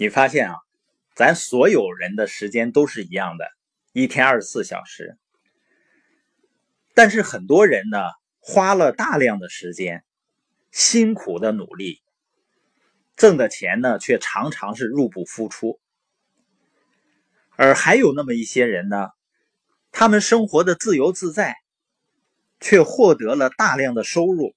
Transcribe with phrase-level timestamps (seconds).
[0.00, 0.54] 你发现啊，
[1.16, 3.50] 咱所有人的时间都是一样的，
[3.92, 5.18] 一天二十四小时。
[6.94, 7.98] 但是很多人呢，
[8.38, 10.04] 花了大量的时间，
[10.70, 12.00] 辛苦的努力，
[13.16, 15.80] 挣的钱呢，却常常是入不敷出。
[17.56, 19.08] 而还有那么一些人呢，
[19.90, 21.56] 他们生活的自由自在，
[22.60, 24.54] 却获得了大量的收入。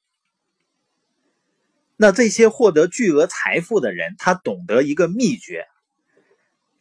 [2.01, 5.67] 那这些获得巨额财富的人，他懂得一个秘诀：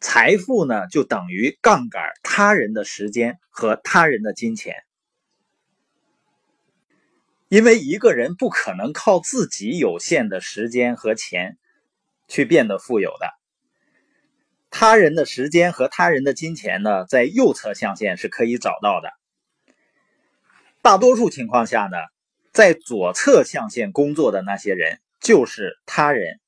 [0.01, 4.77] 财富呢，就等于杠杆他人的时间和他人的金钱。
[7.51, 11.59] 因为一个人不可能靠自己有限的时间和钱
[12.27, 13.29] 去变得富有的。
[14.71, 19.11] 他人的时间和他人的金钱呢，在右侧象限是可以找到的。
[20.81, 21.99] 大多数情况下呢，
[22.53, 24.99] 在左侧象限工作的那些人。
[25.21, 26.41] 就是他人，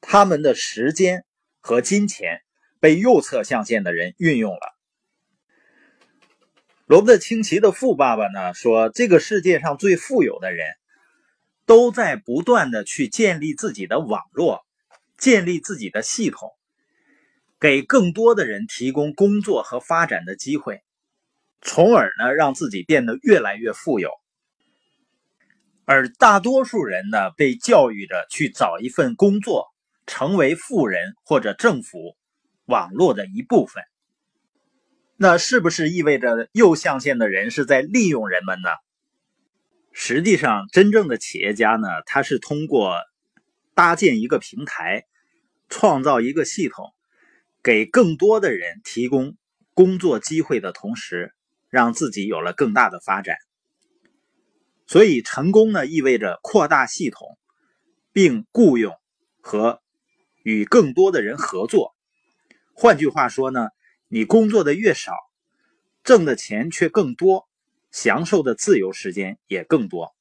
[0.00, 1.24] 他们的时间
[1.60, 2.40] 和金钱
[2.80, 4.60] 被右侧象限的人运用了。
[6.86, 10.66] 罗伯特清崎的富爸爸呢说，这个世界上最富有的人，
[11.66, 14.64] 都在不断的去建立自己的网络，
[15.18, 16.52] 建立自己的系统，
[17.58, 20.82] 给更多的人提供工作和发展的机会，
[21.60, 24.10] 从而呢让自己变得越来越富有。
[25.86, 29.68] 而大多数人呢，被教育着去找一份工作，
[30.04, 32.16] 成为富人或者政府
[32.64, 33.84] 网络的一部分。
[35.16, 38.68] 那是不是意味着右象限的人是在利用人们呢？
[39.92, 42.96] 实际上，真正的企业家呢，他是通过
[43.74, 45.04] 搭建一个平台，
[45.68, 46.92] 创造一个系统，
[47.62, 49.36] 给更多的人提供
[49.72, 51.32] 工作机会的同时，
[51.70, 53.36] 让自己有了更大的发展。
[54.86, 57.38] 所以，成功呢意味着扩大系统，
[58.12, 58.94] 并雇佣
[59.40, 59.82] 和
[60.42, 61.96] 与更多的人合作。
[62.72, 63.68] 换句话说呢，
[64.08, 65.12] 你工作的越少，
[66.04, 67.48] 挣的钱却更多，
[67.90, 70.14] 享受的自由时间也更多。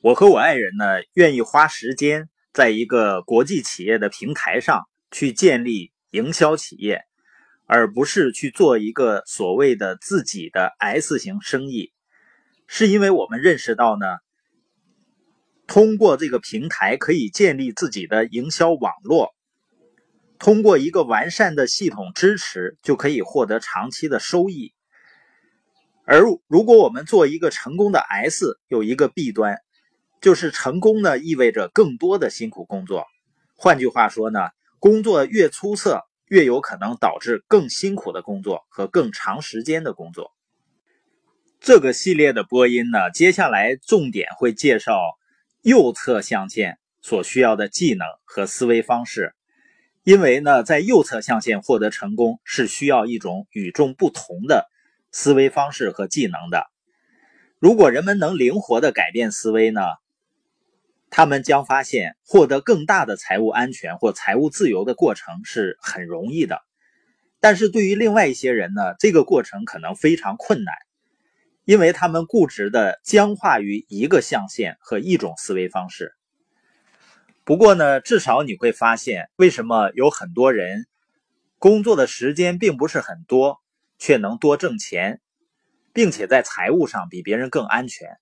[0.00, 7.04] 我和我爱人呢，愿意花时间在一个国际企业的平台上去建立营销企业，
[7.66, 11.92] 而不是去做一个所谓的自己的 S 型生意。
[12.72, 14.06] 是因为我们认识到呢，
[15.66, 19.34] 通过这个平台可以建立自己的营销网络，
[20.38, 24.72] 通过一个完善的系统支持，就可以获得长期的收益。
[26.04, 29.58] 而如果我们做一个成功的 S，有一个弊端，
[30.20, 33.04] 就是成功呢意味着更多的辛苦工作。
[33.56, 34.38] 换句话说呢，
[34.78, 40.30] 工作越出色，越有可能导致更辛苦的工作和更长时间的工作。
[41.60, 44.98] 这个系列的播音呢，接下来重点会介绍
[45.60, 49.34] 右侧象限所需要的技能和思维方式。
[50.02, 54.70] 因为呢，在右侧象限获得成功是需要一种与众不同的
[55.12, 56.64] 思维方式和技能的。
[57.58, 59.82] 如果人们能灵活的改变思维呢，
[61.10, 66.62] 他们将发现获得更大的财务安全或财务自由的过程是很容易的。
[67.38, 70.74] 但是对于另外一些人呢，这个过程可能非常困难。
[71.70, 76.12] 因为他们固执的僵化于一个象限和一种思维方式。
[77.44, 80.88] 不过呢，至少你会发现，为什么有很多人
[81.60, 83.60] 工作的时间并不是很多，
[84.00, 85.20] 却能多挣钱，
[85.92, 88.16] 并且在财务上比别人更安全。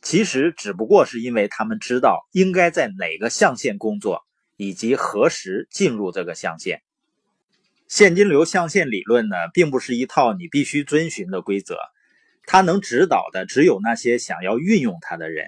[0.00, 4.22] 其实只不过是因为他们知道应该在哪个象限工作，
[4.56, 6.80] 以及何时进入这个象限。
[7.88, 11.76] 现金流象限理论呢，并不是一套你必须遵循的规则。
[12.44, 15.46] 他能指导的只有那些想要运用他的人，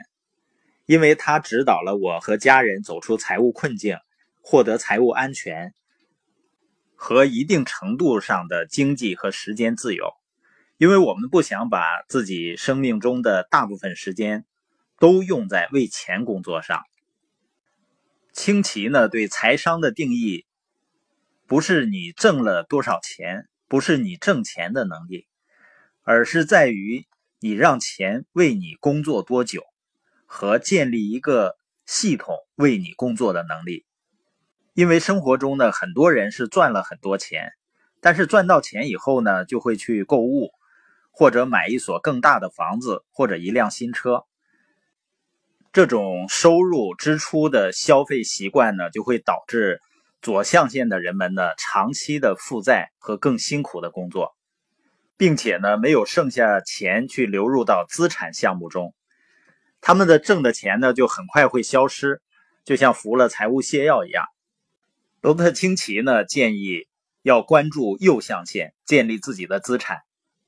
[0.86, 3.98] 因为他指导了我和家人走出财务困境，
[4.40, 5.74] 获得财务安全
[6.94, 10.12] 和一定程度上的经济和时间自由。
[10.76, 14.44] 因为我们不想把自己生命中的大部分时间
[14.98, 16.82] 都用在为钱工作上。
[18.32, 20.46] 清奇呢，对财商的定义
[21.46, 25.28] 不是你挣了多少钱，不是你挣钱的能力。
[26.04, 27.06] 而是在于
[27.40, 29.62] 你让钱为你工作多久，
[30.26, 31.56] 和建立一个
[31.86, 33.84] 系统为你工作的能力。
[34.74, 37.52] 因为生活中呢，很多人是赚了很多钱，
[38.00, 40.50] 但是赚到钱以后呢，就会去购物，
[41.10, 44.24] 或者买一所更大的房子，或者一辆新车。
[45.72, 49.80] 这种收入支出的消费习惯呢，就会导致
[50.20, 54.36] 左象限的人们呢，长期的负债和更辛苦的工作。
[55.16, 58.94] 并且呢，没有剩下钱去流入到资产项目中，
[59.80, 62.20] 他们的挣的钱呢就很快会消失，
[62.64, 64.24] 就像服了财务泻药一样。
[65.20, 66.86] 罗伯特清崎呢建议
[67.22, 70.00] 要关注右象限，建立自己的资产，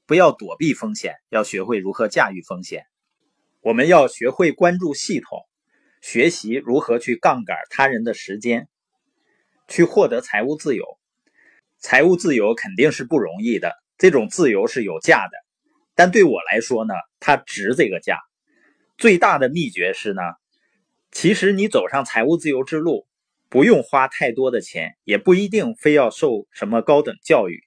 [0.05, 2.85] 不要躲避风险，要学会如何驾驭风险。
[3.61, 5.47] 我们要学会关注系统，
[6.03, 8.69] 学习如何去杠杆他人的时间，
[9.69, 10.85] 去获得财务自由。
[11.79, 15.33] 财务自由肯定是不容易的，这种自由是有价的，
[15.95, 18.19] 但对我来说呢，它值这个价。
[18.99, 20.23] 最大的秘诀是呢，
[21.11, 23.07] 其实你走上财务自由之路，
[23.49, 27.63] 不用花太多的钱，也不一定非要受什么高等教育，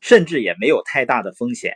[0.00, 1.74] 甚至也没有太大的风险。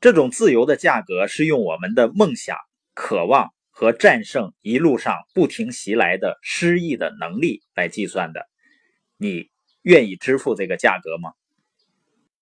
[0.00, 2.56] 这种自由的价格是用我们的梦想。
[2.92, 8.46] 渴望和战胜一路上不停袭来的失意的能力来计算的，
[9.16, 9.48] 你
[9.80, 11.32] 愿意支付这个价格吗？